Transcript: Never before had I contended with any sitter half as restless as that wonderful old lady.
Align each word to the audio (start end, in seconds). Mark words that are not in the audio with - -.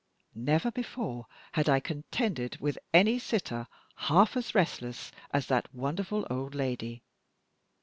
Never 0.33 0.71
before 0.71 1.27
had 1.51 1.69
I 1.69 1.79
contended 1.79 2.57
with 2.59 2.79
any 2.91 3.19
sitter 3.19 3.67
half 3.97 4.35
as 4.35 4.55
restless 4.55 5.11
as 5.29 5.45
that 5.45 5.71
wonderful 5.75 6.25
old 6.27 6.55
lady. 6.55 7.03